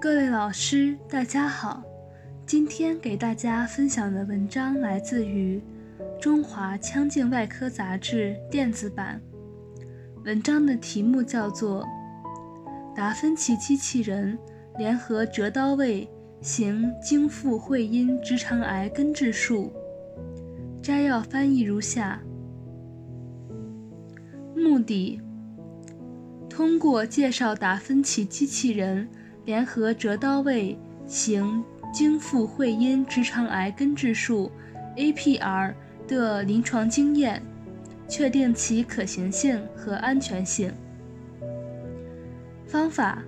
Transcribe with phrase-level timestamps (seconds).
[0.00, 1.82] 各位老师，大家好。
[2.46, 5.60] 今天给大家分享的文章来自于
[6.20, 9.20] 《中华腔镜外科杂志》电子版。
[10.24, 11.84] 文章的题目叫做
[12.96, 14.38] 《达芬奇机器人
[14.76, 16.08] 联合折刀位
[16.40, 19.72] 行经腹会阴直肠癌根治术》。
[20.80, 22.22] 摘要翻译如下：
[24.54, 25.20] 目的，
[26.48, 29.08] 通过介绍达芬奇机器人。
[29.48, 34.52] 联合折刀位行经腹会阴直肠癌根治术
[34.94, 35.72] （APR）
[36.06, 37.42] 的临床经验，
[38.06, 40.70] 确定其可行性和安全性。
[42.66, 43.22] 方法：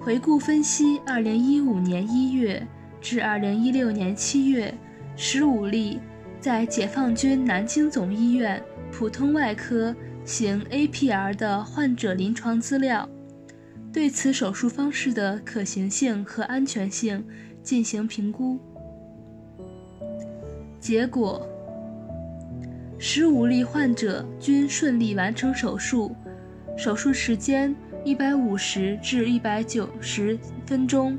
[0.00, 2.66] 回顾分析2015年1月
[3.00, 4.74] 至2016年7月
[5.16, 6.00] 15例
[6.40, 8.60] 在解放军南京总医院
[8.90, 13.08] 普通外科行 APR 的患者临床资料。
[13.94, 17.24] 对此手术方式的可行性和安全性
[17.62, 18.58] 进行评估。
[20.80, 21.48] 结果：
[22.98, 26.12] 十五例患者均顺利完成手术，
[26.76, 27.72] 手术时间
[28.04, 31.16] 一百五十至一百九十分钟，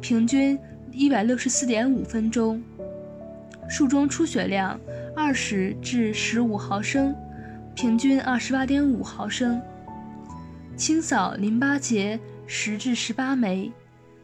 [0.00, 0.56] 平均
[0.92, 2.62] 一百六十四点五分钟。
[3.68, 4.78] 术中出血量
[5.16, 7.12] 二十至十五毫升，
[7.74, 9.60] 平均二十八点五毫升。
[10.76, 13.70] 清扫淋巴结十至十八枚，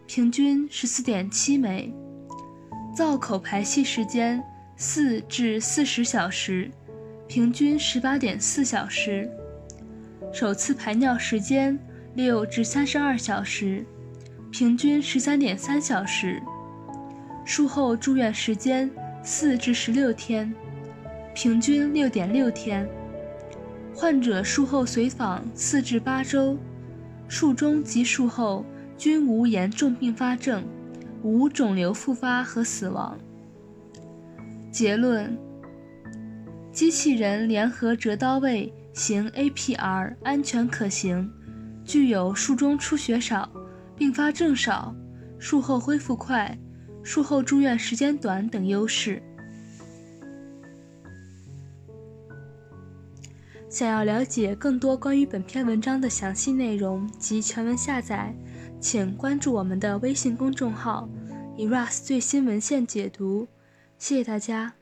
[0.06, 1.92] 平均十四点七枚。
[2.95, 4.42] 造口排气时间
[4.77, 6.69] 四至四十小时，
[7.29, 9.31] 平均十八点四小时。
[10.33, 11.79] 首次排尿时间
[12.15, 13.87] 六至三十二小时，
[14.51, 16.42] 平均十三点三小时。
[17.45, 18.91] 术后住院时间
[19.23, 20.53] 四至十六天，
[21.33, 22.89] 平均六点六天。
[24.01, 26.56] 患者术后随访四至八周，
[27.29, 28.65] 术中及术后
[28.97, 30.65] 均无严重并发症，
[31.23, 33.19] 无肿瘤复发和死亡。
[34.73, 35.36] 结论：
[36.73, 41.30] 机器人联合折刀位行 APR 安全可行，
[41.85, 43.53] 具有术中出血少、
[43.95, 44.97] 并发症少、
[45.39, 46.58] 术后恢复快、
[47.03, 49.23] 术后住院时间短等优势。
[53.70, 58.35] 想要了解更多关于本篇文章的详细内容及全文下载，
[58.81, 61.08] 请关注我们的微信公众号
[61.57, 63.47] “eras 最新文献解读”。
[63.97, 64.80] 谢谢大家。